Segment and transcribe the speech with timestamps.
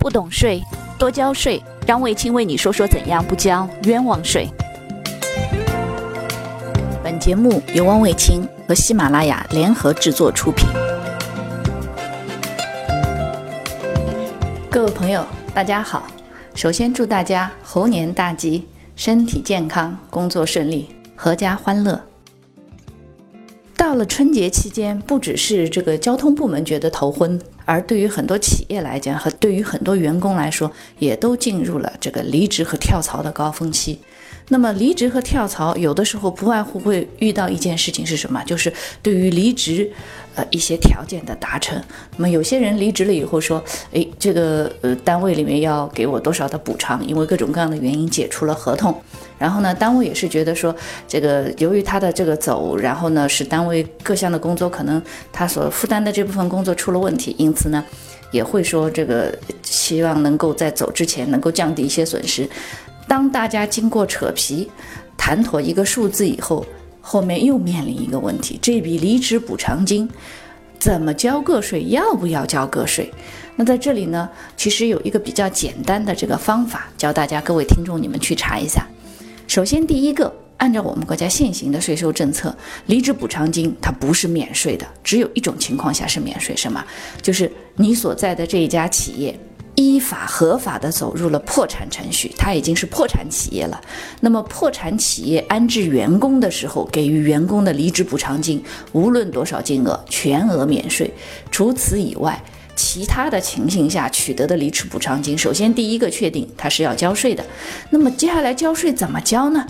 [0.00, 0.64] 不懂税，
[0.98, 1.62] 多交税。
[1.86, 4.48] 让卫青为你说说怎样不交冤枉税。
[7.02, 10.66] 本节目由汪卫青和喜马拉雅联合制作出品。
[14.70, 16.04] 各位朋友，大家好。
[16.54, 20.88] 首先祝大家猴年大吉，身体健康，工作顺利，
[21.18, 22.09] 阖家欢乐。
[23.90, 30.70] 到了春节期间，不只是这个交通部门觉得头昏，而对于很多企业来讲，和对于很多员工来说，
[31.00, 33.98] 也都进入了这个离职和跳槽的高峰期。
[34.48, 38.42] 那么离职和跳槽，有的时候不外乎会遇到一件事情是什么？
[38.44, 39.88] 就是对于离职，
[40.34, 41.80] 呃，一些条件的达成。
[42.16, 43.62] 那么有些人离职了以后说，
[43.92, 47.06] 诶，这个呃单位里面要给我多少的补偿？
[47.06, 49.00] 因为各种各样的原因解除了合同。
[49.38, 50.74] 然后呢，单位也是觉得说，
[51.08, 55.00] 这个由于他的这个走，然后呢，使单位各项的工作可能
[55.32, 57.82] 他所负担的这部分工作出了问题，因此呢，
[58.32, 62.46] 也会说这个希望能够在走之前能够降低一些损失。
[63.10, 64.70] 当大家经过扯皮
[65.16, 66.64] 谈妥一个数字以后，
[67.00, 70.08] 后面又面临一个问题：这笔离职补偿金
[70.78, 71.82] 怎么交个税？
[71.86, 73.12] 要不要交个税？
[73.56, 78.86] 那在这里呢，其实有一个比较简单的这个方法，教大家各位听众你们去查一下。
[79.48, 86.80] 首先，第一个，按照我们国家现行的税收政策，离职补偿金它不是免税的，只有一种情况下是免税，什么？
[87.20, 89.36] 就是你所在的这一家企业。
[89.80, 93.80] 依法合法的走入了破产程序，它已经是破产企业了。
[94.20, 101.12] 那么破产企业安置员工的时候，给予员工的离职补偿金，无论多少金额，全额免税。
[101.50, 102.42] 除此以外，
[102.76, 107.44] 其他的情形下取得的离职补偿金，首先第一个确定它是要交税的。
[107.90, 109.66] 那么接下来交税怎么交呢？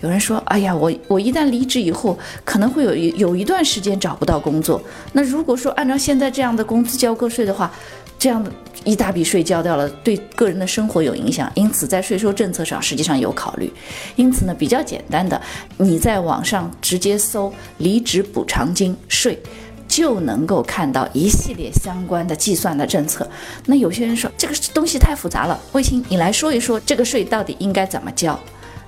[0.00, 4.80] 有人说，哎呀，我我一旦离职以后，可能会有一有一段时间找不到工作。
[5.12, 7.70] 那如果说按照现在这样的工资交个税的话，
[8.18, 8.50] 这样的。
[8.84, 13.72] 一大笔税交掉了，对个人的生活有影响，因此在税收政策上实际上有考虑。
[14.14, 15.40] 因此呢，比较简单的，
[15.78, 19.38] 你在网上直接搜离职补偿金税，
[19.88, 23.26] 就能够看到一系列相关的计算的政策。
[23.64, 28.38] 那有些人说这个东西太复杂了，卫青，你来说一说这个税到底应该怎么交？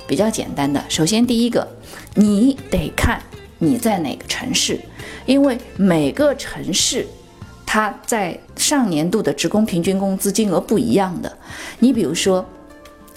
[0.06, 1.66] 比较简单的，首先第一个，
[2.16, 3.18] 你得看
[3.58, 4.78] 你在哪个城市，
[5.24, 7.06] 因为每个城市。
[7.66, 11.36] 它在上年度的职工平均工资金额不一样的，
[11.80, 12.46] 你比如说，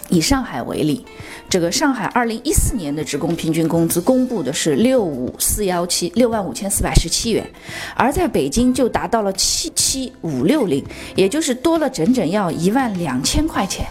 [0.09, 1.05] 以上海为例，
[1.47, 7.47] 这个上海二零一四年的职工平均工资公布的是六五四幺七六万五千四百十七元，
[7.95, 10.83] 而在北京就达到了七七五六零，
[11.15, 13.85] 也就是多了整整要一万两千块钱。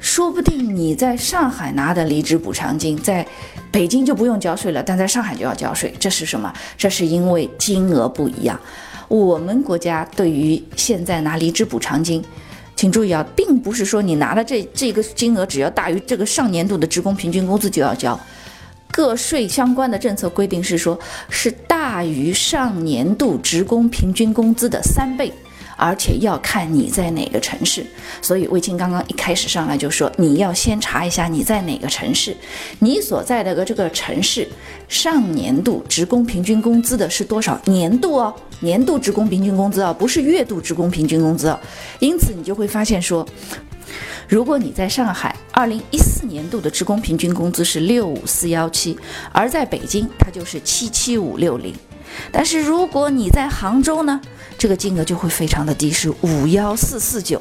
[0.00, 3.26] 说不定你在上海拿的离职补偿金，在
[3.72, 6.52] 北京就不用交税了，但在上海就要交税，这是什么？
[6.76, 8.60] 这是因为金额不一样。
[9.14, 12.20] 我们国家对于现在拿离职补偿金，
[12.74, 18.18] 请注意啊，并不是说你拿的这这个金额只要大于这个上年度的职工平均工资就要交，
[18.90, 20.98] 个税相关的政策规定是说，
[21.28, 25.32] 是大于上年度职工平均工资的三倍。
[25.76, 27.84] 而且要看你在哪个城市，
[28.22, 32.36] 所以魏青刚刚一开始上来就说，你要先查一下你在哪个城市，
[32.78, 34.48] 你所在的个这个城市
[34.88, 41.58] 上年度职工平均工资的是多少年度哦，年度职工平均工资哦，不是月度职工平均工资哦。
[41.98, 43.26] 因此你就会发现说，
[44.28, 48.96] 如果你在上海二零一四年度的职工平均工资是六五四幺七，
[49.32, 51.74] 而在北京它就是七七五六零。
[52.30, 54.20] 但是如果你在杭州呢，
[54.56, 57.40] 这个金额就会非常的低，是五幺四四九。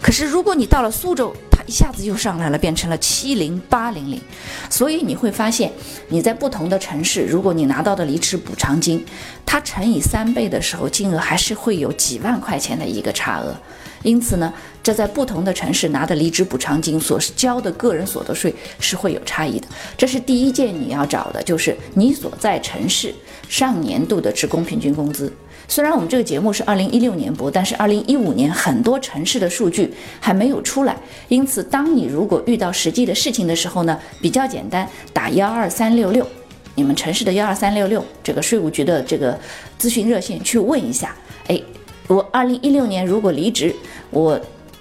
[0.00, 1.34] 可是如果你到了苏州，
[1.70, 4.20] 一下子又上来了，变成了七零八零零。
[4.68, 5.70] 所以你会发现，
[6.08, 9.06] 你在不同的城市，如果你拿到的离职补偿金，
[9.46, 13.56] 它乘以三倍的时候，金额还是会有几万块钱的一个差额。
[14.02, 19.68] 因此呢，这在不同的城市拿的离职补偿金所交的个人所得税是会有差异的。
[19.96, 23.14] 这是第一件你要找的，就是你所在城市
[23.48, 25.32] 上年度的职工平均工资。
[25.70, 30.96] 虽然我们这个节目是二零一六年播，但是二零一五年很多城市的数据还没有出来，
[31.28, 36.26] 因此当你如果遇到实际的事情的时候呢，比较简单，打幺二三六六，
[36.74, 39.38] 你们城市的幺二三六六这个税务局的这个
[39.78, 41.14] 咨询热线去问一下，
[41.46, 41.62] 哎，
[42.08, 43.72] 我二零一六年如果离职，
[44.10, 44.38] 我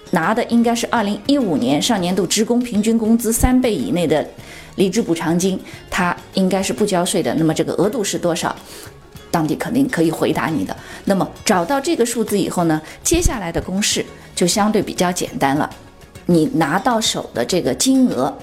[0.09, 4.27] 拿的应该是二零一五年上年度职工平均工资三倍以内的
[4.77, 8.55] 离职补偿金，它应该是不交税的，那么这个额度是多少？
[9.31, 10.75] 当地肯定可以回答你的。
[11.05, 14.05] 那么找到这个数字以后呢，接下来的公式
[14.35, 15.69] 就相对比较简单了。
[16.25, 18.37] 你拿到手的这个金额，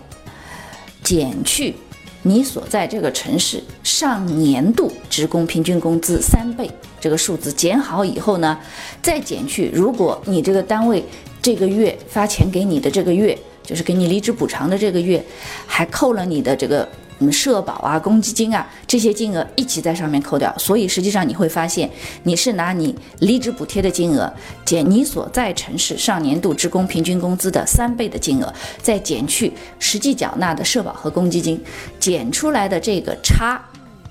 [1.03, 1.75] 减去
[2.23, 8.59] 你所在这个城市上年度职工平均工资三倍这个数字，减好以后呢，
[9.03, 11.05] 再减去如果你这个单位。
[11.43, 15.25] 这个月发钱给你的这个月，就是给你离职补偿的这个月，
[15.65, 16.89] 还扣了你的这个。
[17.19, 21.91] 嗯，社保啊、公积金啊这些金额一起在上面扣掉，所以实际上你会发现，
[22.25, 24.31] 你是拿你离职补贴的金额
[24.65, 28.53] 减你所在城市上年度职工平均工资的三倍的金额，
[28.83, 31.59] 再减去实际缴纳的社保和公积金，
[31.99, 33.61] 减出来的这个差，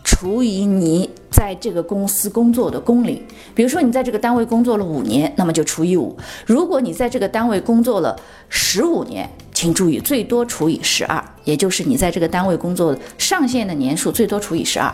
[0.04, 3.22] 除以你在这个公司工作的工龄。
[3.54, 6.16] 比如说你在这个单位工作了五年，那么就除以五；
[6.46, 8.20] 如果你在这个单位工作了
[8.50, 14.94] 十五年，请注意，最多除以十二，也就是你在这个单位工作上限的年数最多除以十二。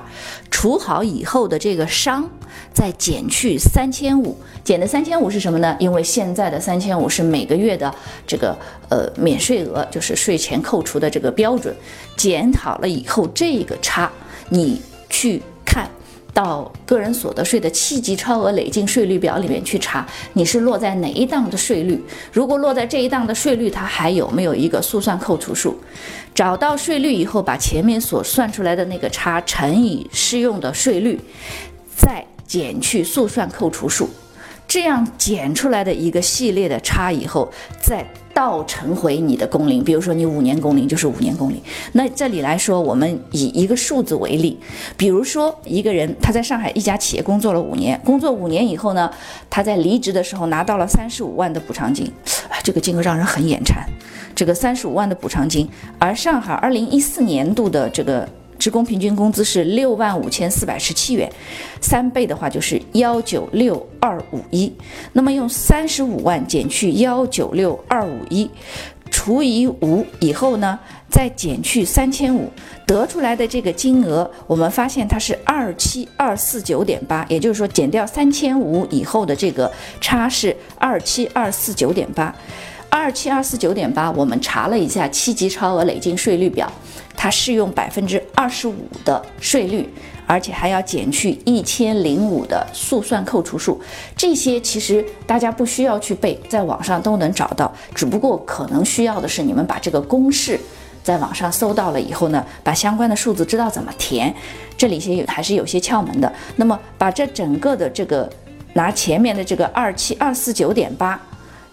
[0.52, 2.30] 除好以后的这个商，
[2.72, 5.76] 再减去三千五，减的三千五是什么呢？
[5.80, 7.92] 因为现在的三千五是每个月的
[8.28, 8.56] 这个
[8.90, 11.76] 呃免税额，就是税前扣除的这个标准。
[12.16, 14.12] 减好了以后，这个差
[14.50, 14.80] 你
[15.10, 15.90] 去看。
[16.34, 22.02] 到个人所得税的七级超额累进税率表里面去查，你是落在哪一档的税率？
[22.32, 25.76] 如果落在这一档的税率，它还有没有一个速算扣除数？
[26.34, 31.20] 找到税率以后，把前面所算出来的那个差乘以适用的税率，
[31.96, 34.10] 再减去速算扣除数，
[34.72, 37.52] 这样减出来的一个系列的差以后，
[37.82, 38.06] 再。
[38.34, 41.62] 倒乘回你的工龄，比如说你五年工龄就是五年工龄。
[41.92, 44.58] 那这里来说，我们以一个数字为例，
[44.96, 49.12] 比如说一个人他在上海一家企业工作了五年，工作五年以后呢，
[49.50, 52.10] 他在离职的时候拿到了三十五万的补偿金，
[52.64, 53.86] 这个金额让人很眼馋。
[54.34, 55.70] 这个三十五万的补偿金，
[56.00, 58.26] 而上海二零一四年度的这个。
[58.62, 61.28] 职工平均工资是六万五千四百十七元，
[61.82, 64.72] 三倍的话就是幺九六二五一。
[65.14, 68.48] 那么用三十五万减去幺九六二五一，
[69.10, 70.78] 除以五以后呢，
[71.10, 72.52] 再减去三千五，
[72.86, 82.32] 得出来的这个金额，我们发现它是二七二四九点八，也就是说减掉三千五以后的这个差是二七二四九点八。
[82.92, 86.70] 二七二四九点八，我们查了一下七级超额累进税率表，
[87.16, 89.90] 它适用百分之二十五的税率，
[90.28, 93.80] 而且还要减去一千零五的速算扣除数。
[94.18, 97.74] 这些其实大家不需要去背，在网上都能找到。
[97.96, 100.60] 只不过可能需要的是你们把这个公式
[101.02, 104.32] 在网上搜到了以后呢，把相关的数字知道怎么填。
[104.78, 106.32] 这里些有还是有些窍门的。
[106.58, 108.30] 那么把这整个的这个
[108.74, 111.18] 拿前面的这个二七二四九点八。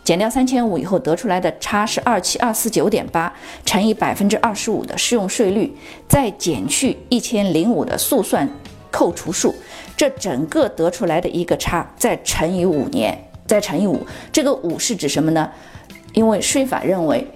[0.08, 3.31] 减掉三千五以后得出来的差是二七二四九点八
[3.66, 5.76] 乘以百分之二十五的适用税率，
[6.08, 8.49] 再减去一千零五的速算
[8.90, 9.55] 扣除数，
[9.99, 14.00] 这整个得出来的一个差再乘以五年，再乘以五，
[14.32, 15.50] 这个五是指什么呢？
[16.14, 17.26] 因为税法认为。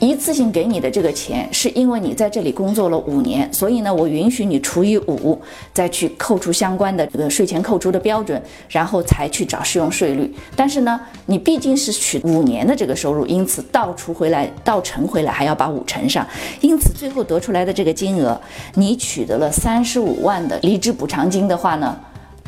[0.00, 5.40] 一次性给你的这个钱，是因为你在这里工作了五年，所以呢，我允许你除以五，
[5.72, 10.32] 再去扣除相关的这个税前扣除的标准，然后才去找适用税率。
[10.54, 16.24] 但是呢，你毕竟是取五年的这个收入，因此倒除回来、倒乘回来还要把五乘上，
[16.60, 18.40] 因此最后得出来的这个金额，
[18.74, 21.98] 你取得了三十五万的离职补偿金的话呢，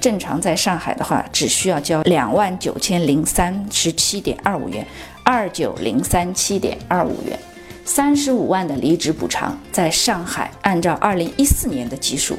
[0.00, 4.86] 正常在上海的话，只需要交两万九千零三十七点二五元。
[5.32, 7.38] 二九零三七点二五元，
[7.84, 12.36] 三十五万的离职补偿，在上海按照二零一四年的基数，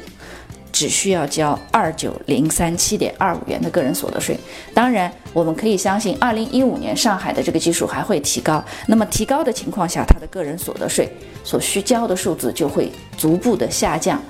[0.70, 4.36] 只需要交二九零三七点二五元的个人所得税。
[4.74, 8.62] 当然，我们可以相信，二零一五年上海的这个基数还会提高。
[8.86, 11.10] 那么提高的情况下，他的个人所得税
[11.42, 14.22] 所需交的数字就会逐步的下降。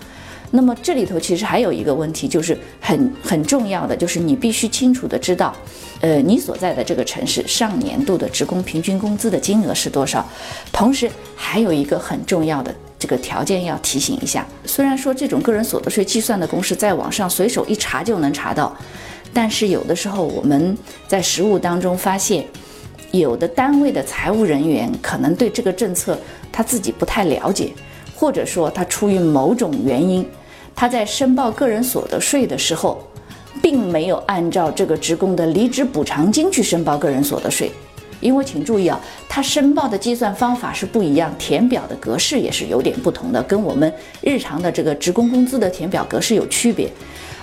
[0.54, 5.56] 那么这里头其实还有一个问题，就是很很重要的，就是你必须清楚的知道，
[6.02, 10.22] 呃，你所在的这个城市上年度的职工平均工资的金额是多少。
[10.70, 18.76] 同时还有一个很重要的这个条件要提醒一下，虽然说这种个人所得税计算的公式在网上随手一查就能查到，
[19.32, 20.76] 但是有的时候我们
[21.08, 22.44] 在实务当中发现，
[23.10, 26.18] 有的单位的财务人员可能对这个政策
[26.52, 27.72] 他自己不太了解，
[28.14, 30.28] 或者说他出于某种原因。
[30.74, 33.02] 他在申报个人所得税的时候，
[33.62, 37.70] 并没有按照这个职工的离职补偿金去申报个人所得税，
[38.20, 46.90] 因为请注意啊，他申报的计算方法是不一样，填表的格式也是有点不同的，跟我们日常的这个职工工资的填表格式有区别。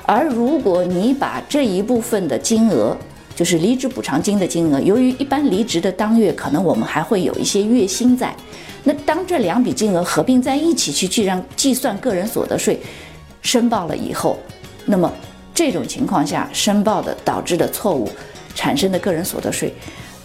[0.06, 2.98] 而如果你把这一部分的金额，
[3.36, 8.36] 就是离职补偿金的金额，由于一般离职的当月可能我们还会有一些月薪在，
[8.84, 12.78] 那当这两笔金额合并在一起去计算计算个人所得税。
[13.42, 14.38] 申报了以后，
[14.86, 15.12] 那么
[15.54, 18.10] 这种情况下申报的导致的错误
[18.56, 19.74] 产生的个人所得税，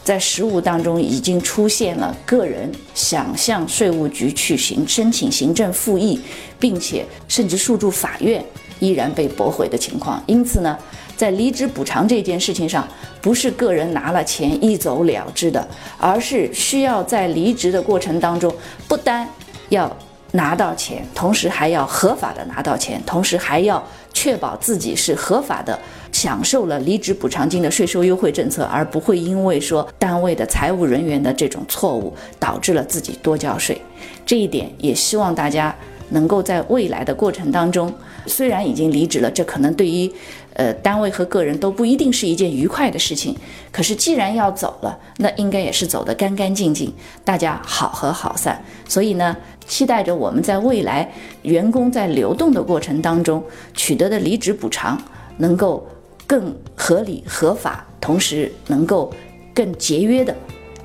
[0.02, 6.20] 在实务当中已经出现了个人想向税务局去行申请行政复议，
[6.58, 8.44] 并且甚至诉诸法院
[8.80, 10.22] 依然被驳回的情况。
[10.26, 10.78] 因此呢，
[11.16, 12.86] 在离职补偿这件事情上，
[13.22, 15.66] 不是个人拿了钱一走了之的，
[15.98, 18.54] 而是需要在离职的过程当中，
[18.86, 19.26] 不单
[19.70, 19.96] 要
[20.34, 25.78] 拿到钱，同时还要合法的拿到钱，同时还要确保自己是合法的
[26.10, 33.80] 享受了离职补偿金的税收优惠政策，而不会因为说单位的财务人员的这种错误导致了自己多交税。
[34.26, 35.74] 这一点也希望大家。
[36.10, 37.92] 能够在未来的过程当中，
[38.26, 40.08] 虽然已经离职了，这可能对于，
[40.54, 43.36] 呃，单位和个人都不一定是一件愉快的事情。
[43.70, 46.92] 可是既然要走了，那应该也是走得干干净净，
[47.24, 48.64] 大家好合好散。
[48.88, 53.42] 所以呢，期待着我们在未来员工在流动的过程当中
[53.74, 55.00] 取得的离职补偿
[55.38, 55.86] 能够
[56.26, 59.12] 更合理合法，同时能够
[59.52, 60.34] 更节约的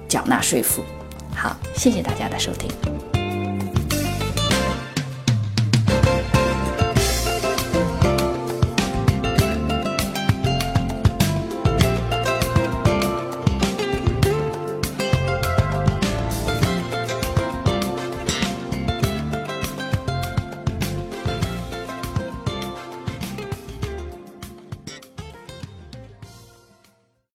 [0.08, 0.82] 缴纳税负。
[1.36, 3.09] 好，谢谢大家的收听。